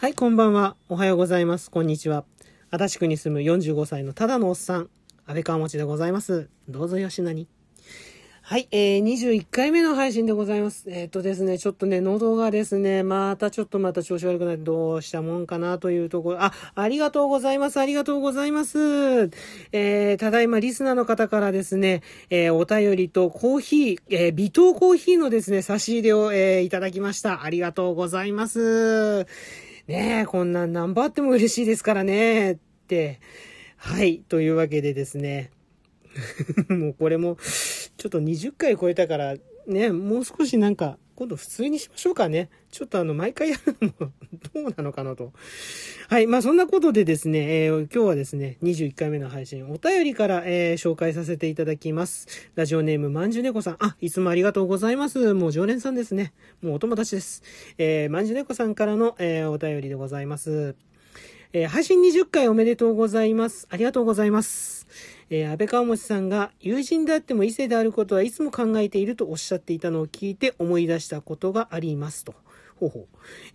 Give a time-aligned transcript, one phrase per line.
[0.00, 0.76] はい、こんばんは。
[0.88, 1.70] おはようございます。
[1.70, 2.24] こんにちは。
[2.70, 4.88] 足立区に住む45歳のただのおっさん、
[5.26, 6.48] 安倍川持でございます。
[6.70, 7.48] どうぞよしなに。
[8.40, 10.86] はい、えー、21回目の配信でございます。
[10.88, 18.78] えー、っとですね、ちょっとね、喉がですね、またちょっとまた調子悪くなってどうしたもんかなというところ、あ、ありがとうございます、ありがとうございます。
[19.72, 27.44] えー、ただいまリスナーの方からですね、えー、お便りとコーヒー、えー、微糖コーヒーのですね、差し入れを、えー、いただきました。
[27.44, 29.26] ありがとうございます。
[29.90, 33.18] ねえ、こんなん何番あっても嬉しいですからね、って。
[33.76, 35.50] はい、というわけでですね、
[36.70, 37.38] もうこれも、
[37.96, 39.34] ちょっと20回超えたから、
[39.66, 42.48] ね、もう少しなんか、今度普通にしましょうかね。
[42.70, 44.12] ちょっとあの、毎回やるのも
[44.54, 45.34] どうなのかなと。
[46.08, 46.26] はい。
[46.26, 52.26] まあ、そんなことでですね、えー今日はですね、21回目の配信、お便りから、えー紹介させていただきます。
[52.54, 53.76] ラジオネーム、まんじゅねこさん。
[53.80, 55.34] あ、いつもありがとうございます。
[55.34, 56.32] もう常連さんですね。
[56.62, 57.42] もうお友達です。
[57.76, 60.74] えー、まんじゅねこさんからの、えーお便りでございます。
[61.52, 63.66] えー配信20回おめでとうございます。
[63.70, 64.86] ありがとうございます。
[65.30, 72.34] えー安倍川持さんが友人であっても異性であることはいつも考えているとおっしゃっていたのを聞いて思い出したことがありますと。
[72.78, 73.06] ほう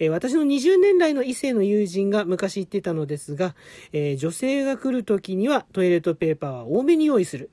[0.00, 3.54] えー私の20年来の異性の友人が昔言ってたのですが、
[3.92, 7.50] えー女性が来るときにはトイレットペーパーは多めに用意する。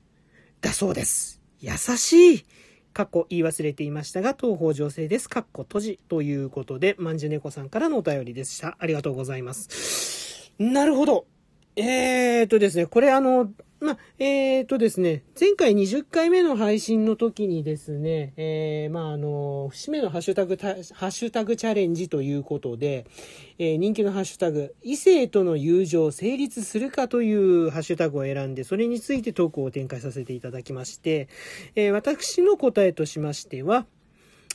[0.60, 1.40] だそうです。
[1.60, 2.44] 優しい。
[2.92, 5.30] かっこ言い忘れていましたが、東方女性です。
[5.30, 6.00] かっこ閉じ。
[6.08, 8.76] ということで、まんじゅねこさんからのお便りでした。
[8.78, 10.21] ありがとうございます。
[10.58, 11.26] なるほど。
[11.76, 13.50] えーとですね、これあの、
[13.80, 20.68] ま、えーとですね、前回20回目の配信の時にですね、えー、まああの、節目のハッシュタグ、ハ
[21.06, 23.06] ッシュタグチャレンジということで、
[23.58, 31.28] えー人気のハッシュタグ、異性との友情成立するかというハッシュタグを選んで、それについてトークを展開させていただきまして、
[31.74, 33.86] えー私の答えとしましては、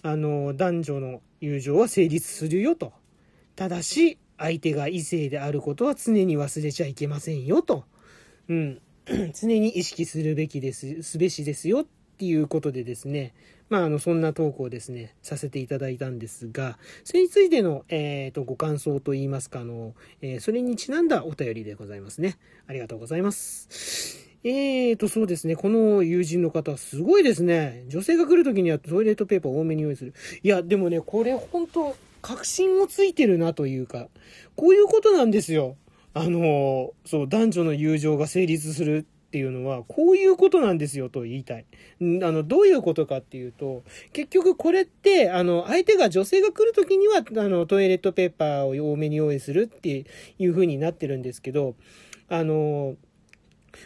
[0.04, 2.94] あの、男女の友情は成立するよと。
[3.56, 7.86] ただし、相手が異性であることは常に忘れちゃいけませんよと。
[8.50, 8.82] うん。
[9.34, 11.86] 常に意識するべきです、すべしですよっ
[12.18, 13.34] ていうことでですね。
[13.70, 22.38] まあ、あの、そんな投稿をですね、させていただいたんですが、それについての、えっ、と、ご感想といいますか、あの、えーそれにちなんだお便りでございますね。
[22.68, 24.28] ありがとうございます。
[24.44, 25.56] えーと、そうですね。
[25.56, 27.84] この友人の方、すごいですね。
[27.88, 30.14] 女性が来るときにはトイレットペーパー多めに用意する。
[30.44, 31.96] いや、でもね、これ本当
[32.28, 34.10] 確信をついてるなというか、
[34.58, 35.78] こういうことなんですよ。
[36.14, 41.66] あの、そう、男女の友情が成立するっていうのは、こういうことなんですよと言いたい。
[42.02, 50.04] あの、どういうことかっていうと、結局これって、あの、相手が女性が来るときには、あの、トイレットペーパーを多めに用意するって
[50.38, 51.76] いう風になってるんですけど、
[52.28, 52.98] あの、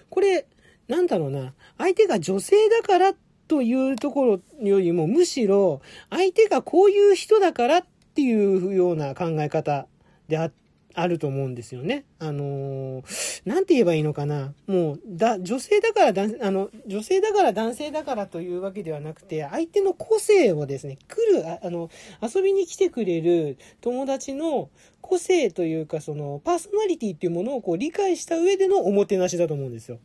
[0.10, 0.48] これ、
[0.88, 3.14] なんだろうな、相手が女性だから
[3.48, 7.86] というところよりも、むしろ、相手がこういう人だからっ
[8.22, 9.88] ていうような考え方
[10.28, 10.52] であ
[10.94, 12.04] あると思うんですよね。
[12.20, 14.54] あのーなんて言えばいいのかな。
[14.68, 21.90] もう、だ、女性だから、あの、女性だから男性だからというわけではなくて、相手の個性をですね、来る、ああの、
[22.22, 30.00] 遊びに来てくれる友達の個性というか、その、パーソナリティっていうものをこう理解した上でのおもてなしだと思うんですよ。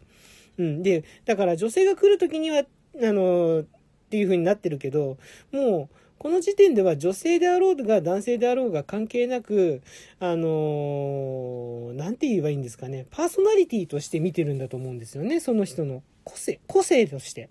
[0.59, 0.82] うん。
[0.82, 2.65] で、だから女性が来るときには、あ
[3.12, 5.19] の、っていう風になってるけど、
[5.50, 9.82] もう、この時点では女性であろうが男性であろうが関係なく、
[10.19, 17.49] あのなんて言えばいいんですかね、パーソナリティとして見てるんだと思うんですよね、その人の個性、個性として。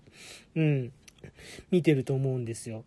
[0.54, 0.92] うん。
[1.70, 2.84] 見てると思うんですよ。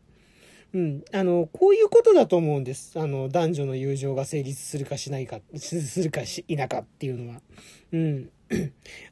[0.73, 1.03] うん。
[1.11, 2.99] あの、こういうことだと思うんです。
[2.99, 7.41] あの、男女の友情が成立するかしないか、するかし、否かっていうのは。
[7.91, 8.29] うん。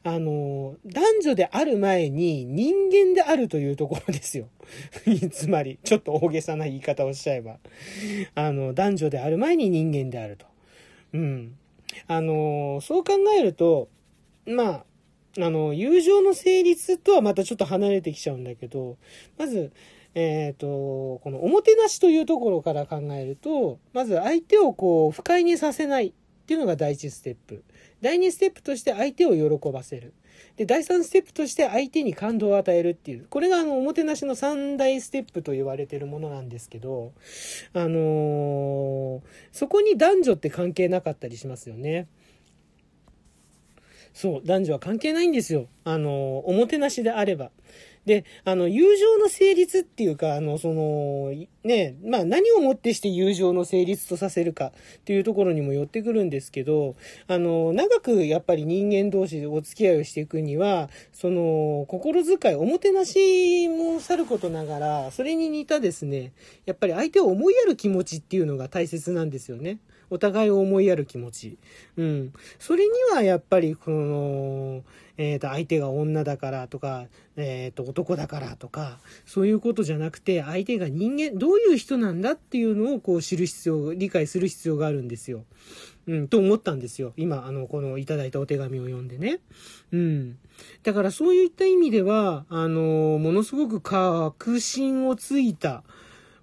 [0.02, 4.48] あの、男女である前に人間であるというところですよ。
[5.30, 7.58] つまり、ちょっと大げさな言い方をしちゃえば。
[8.34, 10.46] あの、男女である前に人間であると。
[11.12, 11.56] うん。
[12.06, 13.88] あの、そう考えると、
[14.46, 14.84] まあ、
[15.40, 18.96] あの、友情の成立とはまたちょっと離れてきちゃうんだけど、
[19.36, 19.72] まず、
[20.14, 26.12] えっ、と、このおもてなしというところから考えると、まず相手をこう、不快にさせないっ
[26.46, 27.62] ていうのが第一ステップ。
[28.00, 30.12] 第2ステップとして相手を喜ばせる。
[30.56, 33.26] で、第3ステップとして相手に感動を与えるっていう。
[33.28, 37.12] これがあの、おもてなしの3大ステップと言われてるものなんですけど、
[37.72, 39.20] あのー
[39.52, 42.06] そこに男女って関係なかったりしますよね。
[44.12, 45.66] そう、男女は関係ないんですよ。
[45.84, 47.50] あの、おもてなしであれば。
[48.08, 51.30] で、あの、友情の成立っていうか、あの、その、
[51.62, 56.96] ね、まあ何をもってして友情の成立とさせるかっていうところにも寄ってくるんですけど、
[57.26, 66.32] あの、長くやっぱり人間同士でお付き合いをしていくには、その、心遣い、おもてなしもさることながら、それに似たですね、
[66.64, 69.80] やっぱり相手を思いやる気持ちっていうのが大切なんですよね。
[70.10, 71.58] お互いを思いやる気持ち。
[71.96, 72.32] うん。
[72.58, 74.84] それにはやっぱり、この、
[75.18, 77.06] えっ、ー、と、相手が女だからとか、
[77.36, 85.44] えっ、ー、と、男だからとか、そういうことじゃなくて、相手が人間、どういう人なんだっていうのをこう知る必要、理解する必要があるんですよ。
[86.06, 87.12] うん、と思ったんですよ。
[87.16, 89.40] 今、あの、このいただいたお手紙を読んでね。
[89.92, 90.38] うん。
[90.82, 95.82] だからそういった意味では、あの、ものすごく確信をついた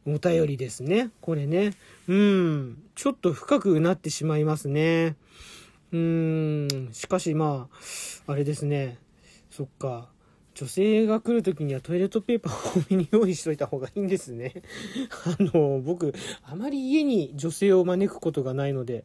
[0.05, 1.09] お便りですね。
[1.21, 1.73] これね。
[2.07, 2.83] うん。
[2.95, 5.15] ちょっと深くなってしまいますね。
[5.91, 6.89] うん。
[6.91, 7.67] しかしま
[8.27, 8.99] あ、あれですね。
[9.49, 10.09] そっか。
[10.55, 14.53] 女性が来る時にはトイレットペーパーを多めに用意しといた方がいいんですね。
[15.25, 16.13] あの、僕、
[16.43, 19.03] あまり家に女性を招くことがないので、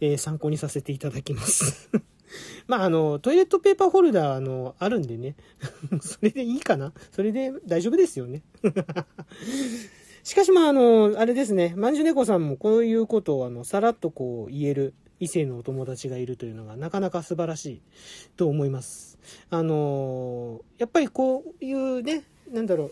[0.00, 1.90] えー、参考にさせていただきます。
[2.68, 5.34] まあ、あの、トイレットペーパーホルダー、あの、あるんでね。
[6.00, 8.42] それでいいかなそれで大丈夫ですよね。
[10.22, 11.74] しかし、まあ、あの、あれですね。
[11.76, 17.82] まんじゅ猫さんもこういうことを、あの、さらっとこう言える異性のお友達がいるというのがなかなか素晴らしい
[18.36, 19.20] と思います。
[19.50, 22.90] あのやっぱりこういうね、なんだろ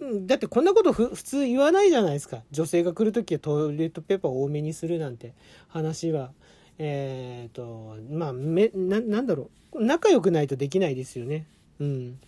[0.00, 2.42] う、だってこんなこと普通言わないじゃないですか。
[2.50, 5.34] 女性が来るときはトイレットペーパー多めにするなんて
[5.68, 6.32] 話は。
[6.78, 9.82] えっ、ー、と、まあ、め、な、なんだろう。
[9.82, 11.46] 仲良くないとできないですよね。
[11.80, 12.18] うん。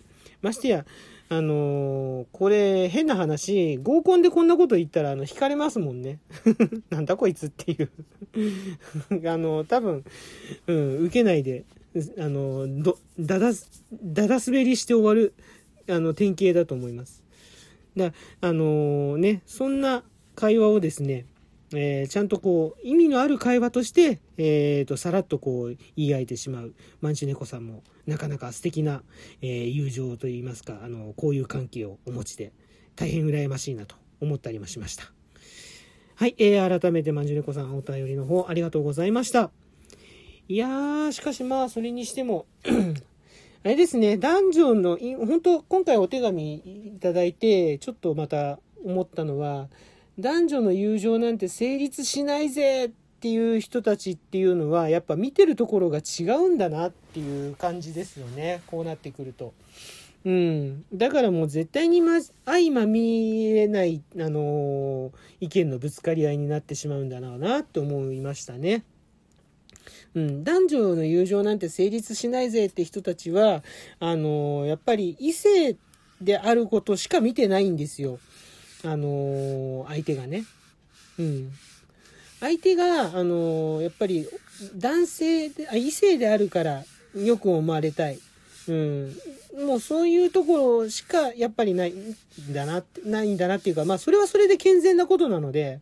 [0.41, 0.87] ましてや、
[1.31, 6.21] あのー、これ変な話、合コンでこんなこと言ったら、あの、惹かれますもんね。
[6.89, 7.91] なんだこいつっていう
[9.29, 10.05] あの、多分、
[10.67, 11.65] うん、受けないで、
[12.19, 13.51] あの、ど、だだ、
[14.03, 15.35] だだ滑りして終わる、
[15.87, 17.23] あの、典型だと思います。
[17.97, 20.05] だあの、ね、そんな
[20.35, 21.27] 会話をですね、
[21.75, 29.03] えー、ちゃんとこう、意味のある会話として、えっ、と、さらっとこう、言い合えてしまう、マンチネコさんも、なかなか素敵な、
[29.43, 32.53] えー、友情といいますか、あの、こういう関係をお持ちで、
[32.97, 35.13] 大変羨ましいなと思ったりもしました。
[36.15, 39.51] はい、えー、改めてマンジュネコさん、お便りの方、ありがとうございました。
[40.49, 42.47] いやー、しかしまあ、それにしても
[43.63, 49.69] あれですね、男女の、本当今回お手紙いただいて、ちょっとまた思ったのは、
[50.19, 59.53] 男女の友情なんて成立しないぜっっていう人たちっていうのはやっぱ見てるところが違うんだなっていう感じですよねこうなってくると。
[60.25, 65.11] うん、だからもう絶対に、ま、相まみえない、あのー、
[65.41, 68.85] 意見のぶつかり合いになってしまうんだろうなって思いましたね。
[70.15, 73.63] うん、男女の友情なんて成立しないぜって人たちは
[73.99, 75.77] あのー、やっぱり異性
[76.21, 78.19] であることしか見てないんですよ。
[78.85, 80.45] あのー、相手がね。
[81.19, 81.53] うん。
[82.41, 84.29] 相手が、あの、やっぱり
[84.77, 88.19] 男性で、あ、異性であるからよく思われたい。
[88.69, 89.17] うん。
[89.67, 92.15] もうそういうところしかやっぱりないん
[92.53, 95.81] だな、ないんだなっていうか、まあそれはそれで健全なことなので、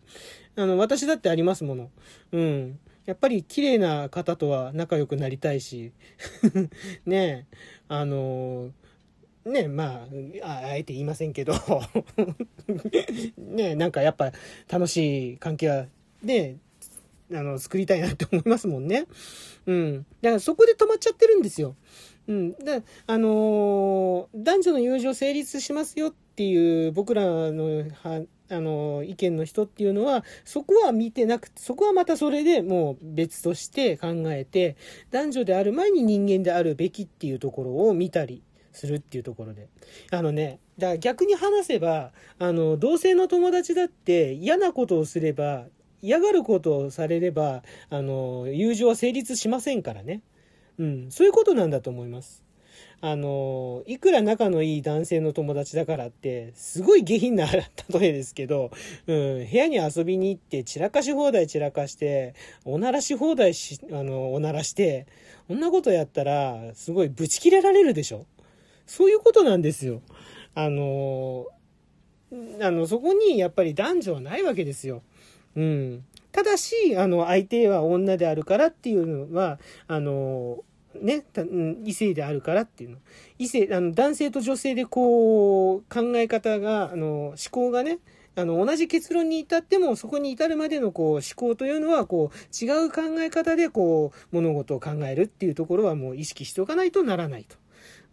[0.57, 1.91] あの、私だってありますもの。
[2.33, 2.79] うん。
[3.05, 5.93] やっぱり綺麗な方とは仲良くなりたいし、
[7.07, 7.57] ねえ、
[7.89, 8.71] あのー
[9.47, 10.07] ね、ま
[10.43, 11.55] あ、あえて言いませんけど
[13.39, 14.33] ね、なんかやっぱ
[14.69, 15.87] 楽しい関係は、
[16.23, 16.57] ね、
[17.33, 19.07] あの、作りたいなって思いますもんね。
[19.67, 20.07] うん。
[20.23, 21.75] だからそこで止まっちゃってるんですよ。
[22.29, 22.53] うん。
[22.53, 34.77] で、あのー、男女の友情成立しますよっていう僕らの、は、あのー、意見の人っていうのは、そこは見てなくて、そこはまたそれでもう別として考えて、
[35.11, 38.43] 男女である前に人間であるべきっていうところを見たり
[38.73, 39.69] するっていうところで。
[40.11, 45.67] あのね、だから逆に話せば、あの、同性の友達だって嫌なことをすれば、
[46.07, 50.23] 嫌がることをされれば、あの、友情は成立しませんからね。
[50.79, 52.45] うん、そういうことなんだと思います。
[53.01, 57.65] あの、いくら仲のいい男性の友達だからって、すごい下品な例
[58.03, 58.71] えですけど、
[59.09, 62.35] うん、部屋に遊びに行って散らかし放題散らかして、
[62.65, 65.07] おならし放題し、あの、おならして、
[65.49, 68.27] こんなことやったら、すごいブチ切れられるでしょ
[68.87, 70.03] そういうことなんですよ。
[70.55, 71.47] あの、
[72.61, 75.03] あの、そこにやっぱり男女はないわけですよ。
[75.57, 76.05] うん。
[76.33, 79.59] ただし、あの、相手は女であるからっていうのは、
[79.89, 80.63] あの、
[81.01, 81.25] ね、
[81.85, 82.99] 異性であるからっていうの。
[83.39, 87.99] 異性、あの、男性と女性でこう、考え方が、あの、思考がね、
[88.35, 97.57] あの、同じ結論に至っても、そこに至るまでのこう、思考というのは、こう、違う考え方で、こう、物事を考えるっていうところはもう意識しておかないとならないと。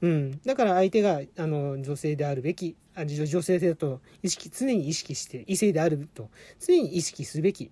[0.04, 0.42] うん。
[0.46, 6.30] だから相手が、あの、女性であるべき、あ女性だと意識、常に意識して、異性であると、
[6.60, 7.72] 常に意識すべき、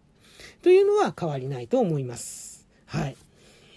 [0.63, 2.69] というのは変わりないと思います。
[2.85, 3.17] はい。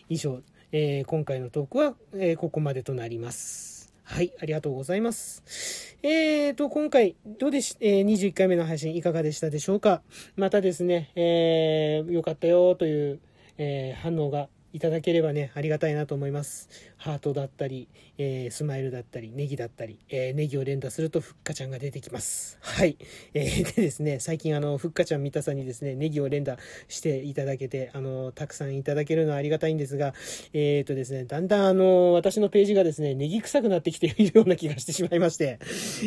[0.08, 3.92] 以上、えー、今回のトークは、えー、ここまでとなります。
[4.04, 5.96] はい、ありがとうございます。
[6.02, 10.02] えーと、今回、どうでし、えー、21回目の配信いかがでしたでしょうか？
[10.36, 13.20] またですね、えー、よかったよという、
[13.58, 16.68] えー、反応がいただければね、ありがたいなと思います。
[17.04, 22.56] ハートだったり、えー、スマイルだったり、ネギだったり、えー、ネギを連打するとふっかちゃんが出てきます。
[22.62, 22.96] はい。
[23.34, 26.56] えー、でですね、最近あの、ふっかちゃん見たさにですね、ネギを連打
[26.88, 30.14] していただけて、あの、たくさんいただけるのはありがたいんですが、
[30.54, 35.58] えっ、とですね、だんだんあの、私のページがですね、ネギ臭くなってきているような気がしてしまいまして、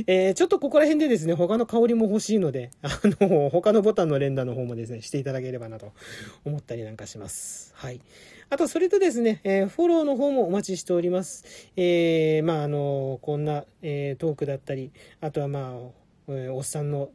[0.08, 5.94] えちょっとここら辺でですね、他の香りも欲しいので、あの、他のボタンの連打の方もですね、していただければなと
[6.44, 7.72] 思ったりなんかします。
[7.76, 8.02] はい。
[8.50, 11.44] あと、それとですね、えー、フォローの方もお待ちしてております。
[11.76, 14.92] えー、まあ、あの、こんな、えー、トークだったり、
[15.22, 15.74] あとはまあ、
[16.30, 17.10] えー、おっさんの、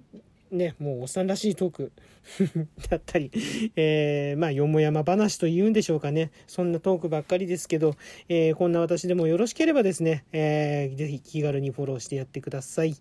[0.50, 1.92] ね、もうおっさんらしいトーク
[2.90, 3.30] だったり、
[3.74, 6.30] えー、まあ、よもやま話と言うんでしょうかね。
[6.46, 7.96] そんなトークばっかりですけど、
[8.28, 12.94] えー、こんな私でもよろしければですね、えー、ぜひ気軽にフォローしてやってください。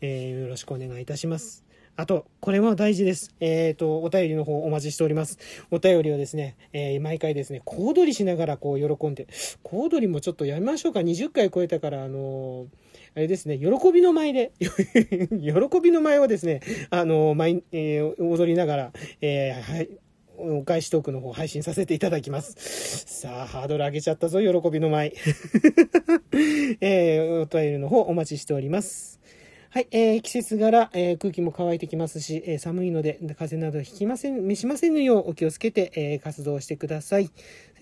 [0.00, 1.67] えー、よろしくお願いいたします。
[1.98, 3.34] あと、これも大事です。
[3.40, 5.36] えっ、ー、と、お便りの方お待ちしております。
[5.72, 9.26] お便りをですね、えー、毎回ですね、小躍りしながらこう喜んで、
[9.64, 11.00] 小躍りもちょっとやめましょうか。
[11.00, 12.66] 20回超えたから、あのー、
[13.16, 19.88] あれですね、喜びの舞で、 喜びの舞をですね、あのー、え、踊りながら、え、はい、
[20.36, 22.54] お返しトークの方配信させていただきます。
[23.08, 25.14] さあ、ハードル上げちゃったぞ、喜びの舞。
[26.80, 29.18] えー、お便りの方お待ちしております。
[29.70, 37.26] はい、えー、季節柄、えー、空気も乾いてきますし、えー、寒いので、風邪などひきません、召しませぬようお気をつけて、えー、活動してください。
[37.26, 37.32] そ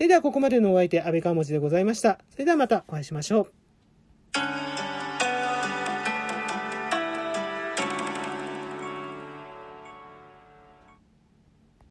[0.01, 2.19] れではここまでのお相手、安倍川持でございました。
[2.31, 4.76] それではまたお会いしましょう。